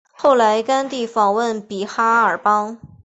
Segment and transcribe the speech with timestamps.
[0.13, 2.75] 后来甘地访问比哈尔邦。